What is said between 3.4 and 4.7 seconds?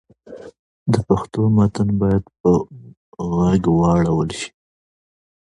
ږغ واړول شي.